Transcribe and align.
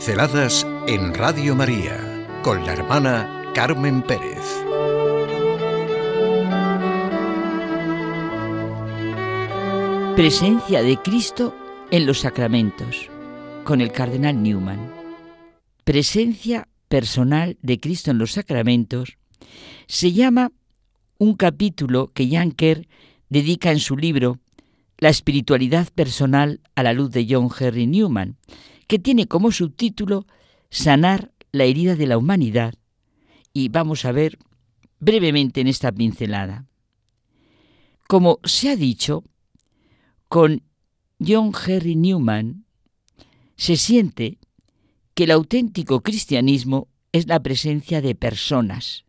Pinceladas 0.00 0.66
en 0.86 1.12
Radio 1.12 1.54
María 1.54 2.26
con 2.42 2.64
la 2.64 2.72
hermana 2.72 3.52
Carmen 3.54 4.00
Pérez. 4.00 4.46
Presencia 10.16 10.82
de 10.82 10.96
Cristo 11.04 11.54
en 11.90 12.06
los 12.06 12.20
sacramentos 12.20 13.10
con 13.64 13.82
el 13.82 13.92
cardenal 13.92 14.42
Newman. 14.42 14.90
Presencia 15.84 16.66
personal 16.88 17.58
de 17.60 17.78
Cristo 17.78 18.10
en 18.10 18.16
los 18.16 18.32
sacramentos 18.32 19.18
se 19.86 20.12
llama 20.12 20.50
un 21.18 21.34
capítulo 21.34 22.10
que 22.14 22.26
Kerr 22.56 22.86
dedica 23.28 23.70
en 23.70 23.80
su 23.80 23.98
libro 23.98 24.38
La 25.00 25.08
espiritualidad 25.08 25.88
personal 25.94 26.60
a 26.74 26.82
la 26.82 26.92
luz 26.92 27.10
de 27.10 27.26
John 27.28 27.48
Henry 27.58 27.86
Newman, 27.86 28.36
que 28.86 28.98
tiene 28.98 29.26
como 29.26 29.50
subtítulo 29.50 30.26
Sanar 30.68 31.32
la 31.52 31.64
herida 31.64 31.96
de 31.96 32.06
la 32.06 32.18
humanidad. 32.18 32.74
Y 33.52 33.70
vamos 33.70 34.04
a 34.04 34.12
ver 34.12 34.38
brevemente 35.00 35.62
en 35.62 35.68
esta 35.68 35.90
pincelada. 35.90 36.66
Como 38.06 38.40
se 38.44 38.68
ha 38.68 38.76
dicho, 38.76 39.24
con 40.28 40.62
John 41.18 41.52
Henry 41.66 41.96
Newman 41.96 42.66
se 43.56 43.76
siente 43.76 44.38
que 45.14 45.24
el 45.24 45.30
auténtico 45.30 46.02
cristianismo 46.02 46.88
es 47.12 47.26
la 47.26 47.40
presencia 47.40 48.00
de 48.02 48.14
personas, 48.14 49.06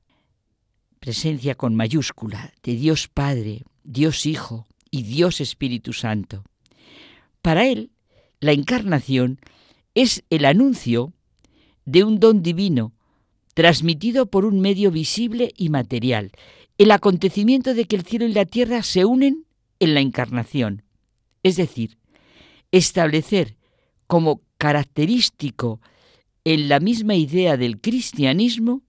presencia 1.01 1.55
con 1.55 1.75
mayúscula, 1.75 2.53
de 2.63 2.75
Dios 2.75 3.07
Padre, 3.07 3.65
Dios 3.83 4.25
Hijo 4.25 4.67
y 4.91 5.03
Dios 5.03 5.41
Espíritu 5.41 5.93
Santo. 5.93 6.43
Para 7.41 7.65
él, 7.65 7.91
la 8.39 8.51
encarnación 8.51 9.39
es 9.95 10.23
el 10.29 10.45
anuncio 10.45 11.13
de 11.85 12.03
un 12.03 12.19
don 12.19 12.43
divino 12.43 12.93
transmitido 13.53 14.27
por 14.27 14.45
un 14.45 14.59
medio 14.59 14.91
visible 14.91 15.51
y 15.57 15.69
material, 15.69 16.31
el 16.77 16.91
acontecimiento 16.91 17.73
de 17.73 17.85
que 17.85 17.95
el 17.95 18.03
cielo 18.03 18.25
y 18.25 18.33
la 18.33 18.45
tierra 18.45 18.83
se 18.83 19.05
unen 19.05 19.45
en 19.79 19.93
la 19.93 19.99
encarnación, 19.99 20.83
es 21.43 21.55
decir, 21.55 21.97
establecer 22.71 23.57
como 24.07 24.41
característico 24.57 25.81
en 26.43 26.69
la 26.69 26.79
misma 26.79 27.15
idea 27.15 27.57
del 27.57 27.79
cristianismo 27.79 28.81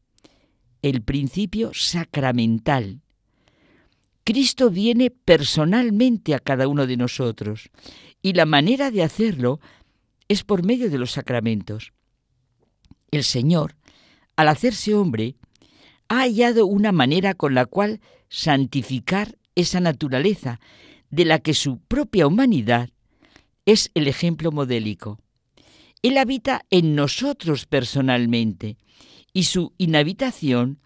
el 0.83 1.03
principio 1.03 1.70
sacramental. 1.75 3.00
Cristo 4.25 4.70
viene 4.70 5.11
personalmente 5.11 6.34
a 6.34 6.39
cada 6.39 6.69
uno 6.69 6.87
de 6.87 6.97
nosotros 6.97 7.70
y 8.23 8.34
la 8.34 8.47
manera 8.47 8.91
de 8.91 9.03
hacerlo 9.03 9.61
es 10.28 10.45
por 10.45 10.65
medio 10.65 10.91
de 10.91 10.98
los 10.98 11.12
sacramentos. 11.12 11.92
El 13.11 13.25
Señor, 13.25 13.77
al 14.37 14.48
hacerse 14.48 14.95
hombre, 14.95 15.34
ha 16.09 16.20
hallado 16.20 16.67
una 16.67 16.93
manera 16.93 17.34
con 17.34 17.55
la 17.55 17.67
cual 17.67 18.00
santificar 18.28 19.39
esa 19.55 19.81
naturaleza 19.81 20.61
de 21.11 21.25
la 21.25 21.41
que 21.41 21.53
su 21.53 21.78
propia 21.81 22.27
humanidad 22.27 22.91
es 23.67 23.91
el 23.95 24.09
ejemplo 24.09 24.53
modélico. 24.53 25.20
Él 26.03 26.17
habita 26.19 26.65
en 26.70 26.95
nosotros 26.95 27.67
personalmente 27.67 28.77
y 29.33 29.45
su 29.45 29.73
inhabitación 29.78 30.81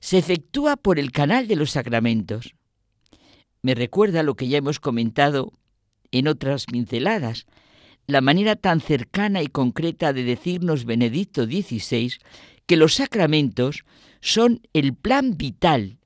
se 0.00 0.18
efectúa 0.18 0.76
por 0.76 0.98
el 0.98 1.12
canal 1.12 1.46
de 1.46 1.56
los 1.56 1.72
sacramentos. 1.72 2.54
Me 3.62 3.74
recuerda 3.76 4.24
lo 4.24 4.34
que 4.34 4.48
ya 4.48 4.58
hemos 4.58 4.80
comentado 4.80 5.52
en 6.10 6.26
otras 6.26 6.66
pinceladas, 6.66 7.46
la 8.08 8.20
manera 8.20 8.56
tan 8.56 8.80
cercana 8.80 9.42
y 9.42 9.46
concreta 9.46 10.12
de 10.12 10.24
decirnos 10.24 10.84
Benedicto 10.84 11.44
XVI 11.44 12.14
que 12.66 12.76
los 12.76 12.94
sacramentos 12.94 13.84
son 14.20 14.60
el 14.72 14.94
plan 14.94 15.36
vital, 15.36 15.98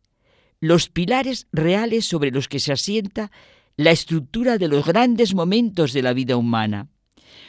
los 0.61 0.89
pilares 0.91 1.49
reales 1.53 2.05
sobre 2.05 2.31
los 2.31 2.49
que 2.49 2.61
se 2.61 2.73
asienta 2.73 3.31
la 3.77 3.91
estructura 3.91 4.59
de 4.59 4.69
los 4.69 4.85
grandes 4.85 5.35
momentos 5.35 5.93
de 5.93 6.03
la 6.03 6.13
vida 6.13 6.37
humana. 6.37 6.89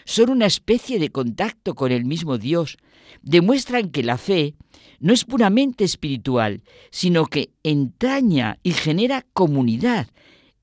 Son 0.07 0.29
una 0.29 0.45
especie 0.45 1.00
de 1.00 1.09
contacto 1.09 1.75
con 1.75 1.91
el 1.91 2.06
mismo 2.06 2.38
Dios. 2.38 2.78
Demuestran 3.23 3.90
que 3.91 4.03
la 4.03 4.18
fe 4.18 4.56
no 5.01 5.12
es 5.12 5.25
puramente 5.25 5.84
espiritual, 5.84 6.63
sino 6.91 7.25
que 7.25 7.50
entraña 7.62 8.57
y 8.63 8.72
genera 8.72 9.25
comunidad 9.34 10.07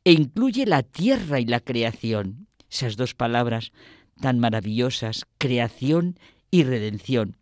e 0.03 0.13
incluye 0.13 0.65
la 0.65 0.83
tierra 0.83 1.41
y 1.41 1.45
la 1.45 1.61
creación 1.61 2.49
esas 2.75 2.97
dos 2.97 3.15
palabras 3.15 3.73
tan 4.21 4.41
maravillosas, 4.41 5.27
creación 5.39 6.19
y 6.51 6.65
redención. 6.65 7.37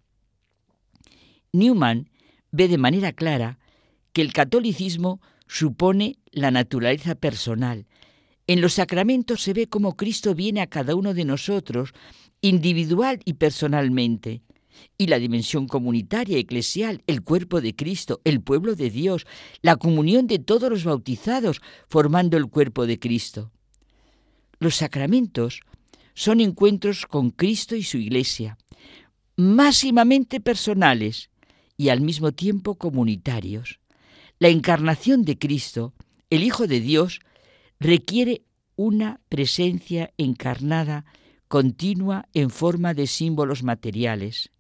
Newman 1.53 2.11
ve 2.51 2.69
de 2.69 2.79
manera 2.79 3.13
clara 3.13 3.59
que 4.13 4.23
el 4.23 4.33
catolicismo 4.33 5.21
supone 5.47 6.19
la 6.33 6.51
naturaleza 6.51 7.15
personal. 7.15 7.87
En 8.53 8.61
los 8.61 8.75
sacramentos 8.75 9.43
se 9.43 9.55
ve 9.55 9.67
cómo 9.67 9.97
Cristo 9.97 10.35
viene 10.35 10.61
a 10.61 10.67
cada 10.67 10.95
uno 10.95 11.15
de 11.15 11.25
nosotros, 11.25 11.95
individual 12.43 13.19
y 13.25 13.33
personalmente. 13.33 14.43
Y 14.99 15.07
la 15.07 15.19
dimensión 15.19 15.67
comunitaria, 15.67 16.37
eclesial, 16.37 17.03
el 17.07 17.23
cuerpo 17.23 17.63
de 17.63 17.75
Cristo, 17.75 18.21
el 18.25 18.43
pueblo 18.43 18.75
de 18.75 18.91
Dios, 18.91 19.27
la 19.63 19.77
comunión 19.77 20.27
de 20.27 20.39
todos 20.39 20.69
los 20.69 20.85
bautizados, 20.85 21.63
formando 21.89 22.37
el 22.37 22.49
cuerpo 22.49 22.85
de 22.85 22.99
Cristo. 22.99 23.51
Los 24.59 24.77
sacramentos 24.77 25.61
son 26.13 26.43
encuentros 26.43 27.07
con 27.07 27.31
Cristo 27.31 27.75
y 27.75 27.83
su 27.83 27.97
Iglesia, 27.97 28.59
máximamente 29.35 30.41
personales 30.41 31.31
y 31.79 31.89
al 31.89 32.03
mismo 32.03 32.33
tiempo 32.33 32.75
comunitarios. 32.75 33.81
La 34.39 34.49
encarnación 34.49 35.25
de 35.25 35.39
Cristo, 35.39 35.95
el 36.29 36.43
Hijo 36.45 36.67
de 36.67 36.81
Dios, 36.81 37.21
requiere 37.83 38.43
una 38.77 39.21
presencia 39.29 40.13
encarnada 40.17 41.05
continua 41.49 42.29
en 42.33 42.49
forma 42.49 42.95
de 42.95 43.09
símbolos 43.09 43.65
materiales. 43.65 44.51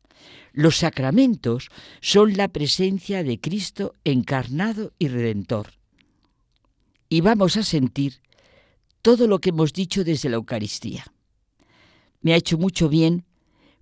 Los 0.52 0.78
sacramentos 0.78 1.68
son 2.00 2.36
la 2.36 2.48
presencia 2.48 3.22
de 3.22 3.40
Cristo 3.40 3.94
encarnado 4.04 4.92
y 4.98 5.06
redentor. 5.06 5.74
Y 7.08 7.20
vamos 7.20 7.56
a 7.56 7.62
sentir 7.62 8.20
todo 9.02 9.28
lo 9.28 9.38
que 9.38 9.50
hemos 9.50 9.72
dicho 9.72 10.02
desde 10.02 10.28
la 10.28 10.36
Eucaristía. 10.36 11.04
Me 12.20 12.32
ha 12.32 12.36
hecho 12.36 12.58
mucho 12.58 12.88
bien 12.88 13.24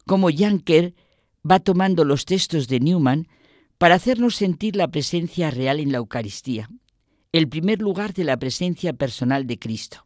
cómo 0.06 0.28
Janker 0.30 0.94
va 1.50 1.60
tomando 1.60 2.04
los 2.04 2.26
textos 2.26 2.68
de 2.68 2.80
Newman 2.80 3.26
para 3.78 3.94
hacernos 3.94 4.36
sentir 4.36 4.76
la 4.76 4.88
presencia 4.88 5.50
real 5.50 5.80
en 5.80 5.92
la 5.92 5.98
Eucaristía, 5.98 6.68
el 7.32 7.48
primer 7.48 7.80
lugar 7.80 8.12
de 8.12 8.24
la 8.24 8.36
presencia 8.36 8.92
personal 8.92 9.46
de 9.46 9.58
Cristo. 9.58 10.04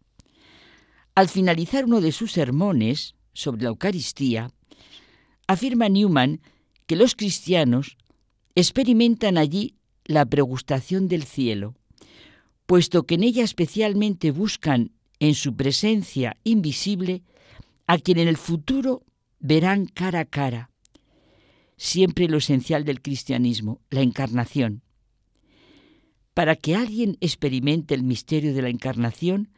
Al 1.14 1.28
finalizar 1.28 1.84
uno 1.84 2.00
de 2.00 2.12
sus 2.12 2.32
sermones 2.32 3.14
sobre 3.32 3.62
la 3.62 3.68
Eucaristía, 3.68 4.50
afirma 5.46 5.88
Newman 5.88 6.40
que 6.86 6.96
los 6.96 7.14
cristianos 7.14 7.96
experimentan 8.54 9.38
allí 9.38 9.74
la 10.04 10.26
pregustación 10.26 11.08
del 11.08 11.24
cielo, 11.24 11.74
puesto 12.66 13.04
que 13.04 13.14
en 13.14 13.24
ella 13.24 13.44
especialmente 13.44 14.30
buscan 14.30 14.92
en 15.18 15.34
su 15.34 15.56
presencia 15.56 16.36
invisible 16.44 17.22
a 17.86 17.98
quien 17.98 18.18
en 18.18 18.28
el 18.28 18.36
futuro 18.36 19.02
verán 19.38 19.86
cara 19.86 20.20
a 20.20 20.24
cara. 20.24 20.70
Siempre 21.76 22.28
lo 22.28 22.38
esencial 22.38 22.84
del 22.84 23.02
cristianismo, 23.02 23.80
la 23.90 24.02
encarnación. 24.02 24.83
Para 26.34 26.56
que 26.56 26.76
alguien 26.76 27.16
experimente 27.20 27.94
el 27.94 28.02
misterio 28.02 28.54
de 28.54 28.62
la 28.62 28.68
encarnación, 28.68 29.48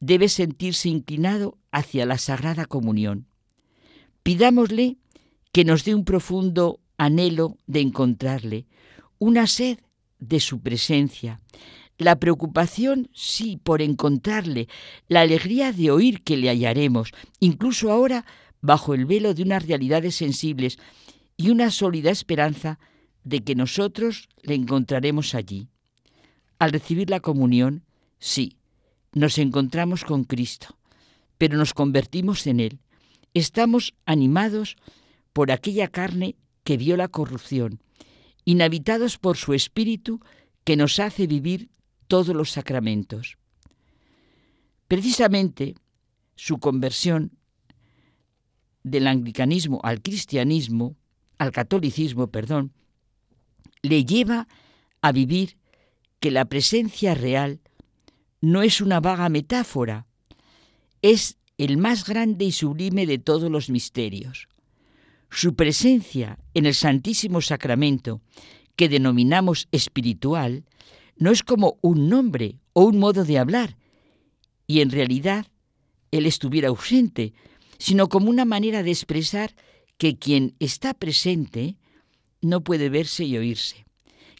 debe 0.00 0.28
sentirse 0.28 0.88
inclinado 0.88 1.58
hacia 1.70 2.06
la 2.06 2.18
Sagrada 2.18 2.64
Comunión. 2.64 3.26
Pidámosle 4.22 4.96
que 5.52 5.64
nos 5.64 5.84
dé 5.84 5.94
un 5.94 6.04
profundo 6.04 6.80
anhelo 6.96 7.56
de 7.66 7.80
encontrarle, 7.80 8.66
una 9.18 9.46
sed 9.46 9.78
de 10.18 10.40
su 10.40 10.60
presencia, 10.60 11.40
la 11.98 12.18
preocupación, 12.18 13.10
sí, 13.12 13.58
por 13.62 13.82
encontrarle, 13.82 14.68
la 15.08 15.20
alegría 15.20 15.72
de 15.72 15.90
oír 15.90 16.22
que 16.22 16.36
le 16.36 16.48
hallaremos, 16.48 17.12
incluso 17.40 17.90
ahora 17.90 18.24
bajo 18.62 18.94
el 18.94 19.04
velo 19.04 19.34
de 19.34 19.42
unas 19.42 19.66
realidades 19.66 20.14
sensibles 20.14 20.78
y 21.36 21.50
una 21.50 21.70
sólida 21.70 22.10
esperanza 22.10 22.78
de 23.24 23.40
que 23.40 23.54
nosotros 23.54 24.28
le 24.42 24.54
encontraremos 24.54 25.34
allí. 25.34 25.68
Al 26.60 26.72
recibir 26.72 27.08
la 27.08 27.20
comunión, 27.20 27.84
sí, 28.18 28.58
nos 29.14 29.38
encontramos 29.38 30.04
con 30.04 30.24
Cristo, 30.24 30.76
pero 31.38 31.56
nos 31.56 31.72
convertimos 31.72 32.46
en 32.46 32.60
Él. 32.60 32.80
Estamos 33.32 33.94
animados 34.04 34.76
por 35.32 35.50
aquella 35.52 35.88
carne 35.88 36.36
que 36.62 36.76
vio 36.76 36.98
la 36.98 37.08
corrupción, 37.08 37.80
inhabitados 38.44 39.16
por 39.16 39.38
su 39.38 39.54
espíritu 39.54 40.20
que 40.64 40.76
nos 40.76 40.98
hace 40.98 41.26
vivir 41.26 41.70
todos 42.08 42.36
los 42.36 42.50
sacramentos. 42.50 43.38
Precisamente 44.86 45.76
su 46.36 46.58
conversión 46.58 47.38
del 48.82 49.06
anglicanismo 49.06 49.80
al 49.82 50.02
cristianismo, 50.02 50.94
al 51.38 51.52
catolicismo, 51.52 52.26
perdón, 52.26 52.74
le 53.80 54.04
lleva 54.04 54.46
a 55.00 55.12
vivir 55.12 55.56
que 56.20 56.30
la 56.30 56.44
presencia 56.44 57.14
real 57.14 57.60
no 58.40 58.62
es 58.62 58.80
una 58.80 59.00
vaga 59.00 59.28
metáfora, 59.28 60.06
es 61.02 61.38
el 61.58 61.76
más 61.78 62.06
grande 62.06 62.44
y 62.44 62.52
sublime 62.52 63.06
de 63.06 63.18
todos 63.18 63.50
los 63.50 63.70
misterios. 63.70 64.48
Su 65.30 65.54
presencia 65.54 66.38
en 66.54 66.66
el 66.66 66.74
Santísimo 66.74 67.40
Sacramento, 67.40 68.20
que 68.76 68.88
denominamos 68.88 69.68
espiritual, 69.72 70.64
no 71.16 71.30
es 71.30 71.42
como 71.42 71.78
un 71.82 72.08
nombre 72.08 72.58
o 72.72 72.84
un 72.84 72.98
modo 72.98 73.24
de 73.24 73.38
hablar, 73.38 73.76
y 74.66 74.80
en 74.80 74.90
realidad 74.90 75.46
Él 76.10 76.26
estuviera 76.26 76.68
ausente, 76.68 77.34
sino 77.78 78.08
como 78.08 78.30
una 78.30 78.44
manera 78.44 78.82
de 78.82 78.90
expresar 78.90 79.54
que 79.98 80.18
quien 80.18 80.54
está 80.60 80.94
presente 80.94 81.76
no 82.40 82.62
puede 82.62 82.88
verse 82.88 83.24
y 83.24 83.36
oírse, 83.36 83.84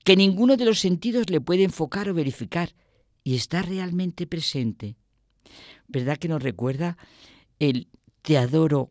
que 0.04 0.16
ninguno 0.16 0.56
de 0.56 0.64
los 0.64 0.80
sentidos 0.80 1.30
le 1.30 1.40
puede 1.40 1.64
enfocar 1.64 2.08
o 2.08 2.14
verificar, 2.14 2.74
y 3.22 3.34
está 3.36 3.62
realmente 3.62 4.26
presente. 4.26 4.96
¿Verdad 5.88 6.16
que 6.16 6.28
nos 6.28 6.42
recuerda 6.42 6.96
el 7.58 7.88
te 8.22 8.38
adoro 8.38 8.88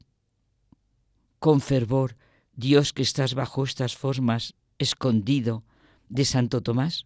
con 1.39 1.61
fervor, 1.61 2.17
Dios 2.53 2.93
que 2.93 3.01
estás 3.01 3.33
bajo 3.33 3.63
estas 3.63 3.95
formas, 3.95 4.53
escondido, 4.77 5.63
de 6.09 6.25
Santo 6.25 6.61
Tomás? 6.61 7.05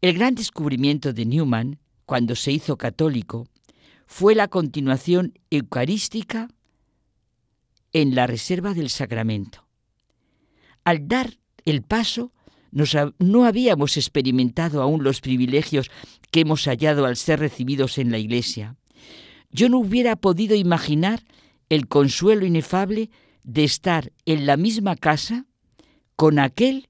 El 0.00 0.14
gran 0.14 0.34
descubrimiento 0.34 1.12
de 1.12 1.26
Newman, 1.26 1.78
cuando 2.06 2.34
se 2.34 2.52
hizo 2.52 2.76
católico, 2.76 3.46
fue 4.06 4.34
la 4.34 4.48
continuación 4.48 5.38
eucarística 5.50 6.48
en 7.92 8.14
la 8.14 8.26
reserva 8.26 8.74
del 8.74 8.90
sacramento. 8.90 9.66
Al 10.84 11.06
dar 11.06 11.38
el 11.64 11.82
paso, 11.82 12.32
no 12.72 13.44
habíamos 13.44 13.96
experimentado 13.96 14.82
aún 14.82 15.02
los 15.02 15.20
privilegios 15.20 15.90
que 16.30 16.40
hemos 16.40 16.64
hallado 16.64 17.04
al 17.04 17.16
ser 17.16 17.40
recibidos 17.40 17.98
en 17.98 18.10
la 18.10 18.18
Iglesia. 18.18 18.76
Yo 19.50 19.68
no 19.68 19.78
hubiera 19.78 20.16
podido 20.16 20.54
imaginar 20.54 21.24
el 21.68 21.88
consuelo 21.88 22.46
inefable 22.46 23.10
de 23.42 23.64
estar 23.64 24.12
en 24.26 24.46
la 24.46 24.56
misma 24.56 24.96
casa 24.96 25.46
con 26.16 26.38
aquel 26.38 26.88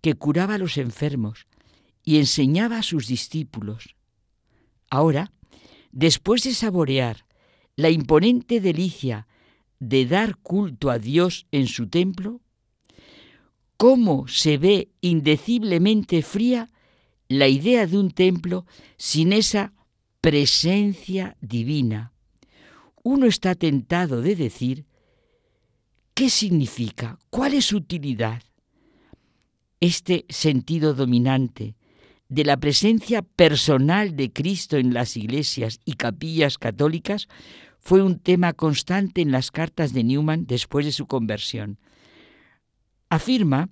que 0.00 0.14
curaba 0.14 0.54
a 0.54 0.58
los 0.58 0.76
enfermos 0.76 1.46
y 2.04 2.18
enseñaba 2.18 2.78
a 2.78 2.82
sus 2.82 3.06
discípulos. 3.06 3.96
Ahora, 4.90 5.32
después 5.90 6.44
de 6.44 6.54
saborear 6.54 7.26
la 7.76 7.90
imponente 7.90 8.60
delicia 8.60 9.26
de 9.80 10.06
dar 10.06 10.36
culto 10.36 10.90
a 10.90 10.98
Dios 10.98 11.46
en 11.52 11.66
su 11.66 11.88
templo, 11.88 12.40
cómo 13.78 14.26
se 14.26 14.58
ve 14.58 14.90
indeciblemente 15.00 16.22
fría 16.22 16.68
la 17.28 17.46
idea 17.46 17.86
de 17.86 17.96
un 17.96 18.10
templo 18.10 18.66
sin 18.96 19.32
esa 19.32 19.72
presencia 20.20 21.36
divina. 21.40 22.12
Uno 23.04 23.26
está 23.26 23.54
tentado 23.54 24.20
de 24.20 24.34
decir, 24.34 24.84
¿qué 26.12 26.28
significa? 26.28 27.18
¿Cuál 27.30 27.54
es 27.54 27.66
su 27.66 27.76
utilidad? 27.76 28.42
Este 29.80 30.26
sentido 30.28 30.92
dominante 30.92 31.76
de 32.28 32.44
la 32.44 32.56
presencia 32.56 33.22
personal 33.22 34.16
de 34.16 34.32
Cristo 34.32 34.76
en 34.76 34.92
las 34.92 35.16
iglesias 35.16 35.78
y 35.84 35.92
capillas 35.92 36.58
católicas 36.58 37.28
fue 37.78 38.02
un 38.02 38.18
tema 38.18 38.54
constante 38.54 39.20
en 39.20 39.30
las 39.30 39.52
cartas 39.52 39.92
de 39.92 40.02
Newman 40.02 40.46
después 40.46 40.84
de 40.84 40.92
su 40.92 41.06
conversión 41.06 41.78
afirma 43.10 43.70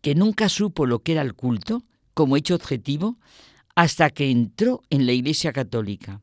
que 0.00 0.14
nunca 0.14 0.48
supo 0.48 0.86
lo 0.86 1.02
que 1.02 1.12
era 1.12 1.22
el 1.22 1.34
culto 1.34 1.84
como 2.14 2.36
hecho 2.36 2.54
objetivo 2.54 3.18
hasta 3.74 4.10
que 4.10 4.30
entró 4.30 4.82
en 4.90 5.06
la 5.06 5.12
Iglesia 5.12 5.52
Católica. 5.52 6.22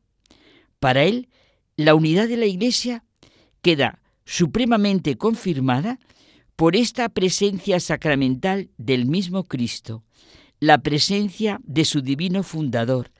Para 0.80 1.04
él, 1.04 1.28
la 1.76 1.94
unidad 1.94 2.28
de 2.28 2.36
la 2.36 2.46
Iglesia 2.46 3.04
queda 3.62 4.00
supremamente 4.24 5.16
confirmada 5.16 5.98
por 6.56 6.76
esta 6.76 7.08
presencia 7.08 7.80
sacramental 7.80 8.70
del 8.78 9.06
mismo 9.06 9.44
Cristo, 9.44 10.04
la 10.60 10.78
presencia 10.78 11.60
de 11.62 11.84
su 11.84 12.00
divino 12.00 12.42
fundador, 12.42 13.12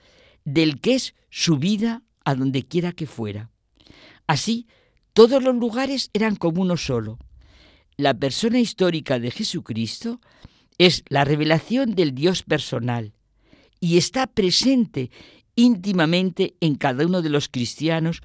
del 0.45 0.81
que 0.81 0.97
es 0.97 1.15
su 1.31 1.57
vida 1.57 2.03
a 2.25 2.35
donde 2.35 2.65
quiera 2.65 2.93
que 2.93 3.07
fuera. 3.07 3.51
Así, 4.27 4.67
todos 5.13 5.43
los 5.43 5.55
lugares 5.55 6.11
eran 6.13 6.37
como 6.37 6.63
uno 6.63 6.77
solo, 6.77 7.19
la 7.99 8.15
persona 8.15 8.61
histórica 8.61 9.19
de 9.19 9.31
Jesucristo 9.31 10.21
es 10.79 11.03
la 11.09 11.25
revelación 11.25 11.95
del 11.97 12.15
Dios 12.15 12.45
personal 12.45 13.13
y 13.81 13.99
está 13.99 14.29
presente 14.29 15.11
íntimamente 15.57 16.55
en 16.61 16.77
cada 16.77 17.05
uno 17.05 17.21
de 17.21 17.29
los 17.29 17.49
cristianos 17.49 18.23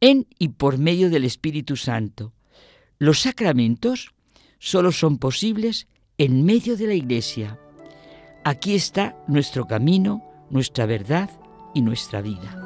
en 0.00 0.26
y 0.38 0.48
por 0.48 0.78
medio 0.78 1.10
del 1.10 1.24
Espíritu 1.24 1.76
Santo. 1.76 2.32
Los 2.98 3.20
sacramentos 3.20 4.14
solo 4.58 4.90
son 4.90 5.18
posibles 5.18 5.86
en 6.16 6.44
medio 6.44 6.76
de 6.78 6.86
la 6.86 6.94
Iglesia. 6.94 7.58
Aquí 8.42 8.74
está 8.74 9.22
nuestro 9.28 9.66
camino, 9.66 10.24
nuestra 10.48 10.86
verdad 10.86 11.30
y 11.74 11.82
nuestra 11.82 12.22
vida. 12.22 12.56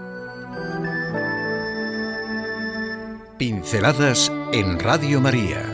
Pinceladas 3.38 4.30
en 4.52 4.78
Radio 4.78 5.20
María 5.20 5.73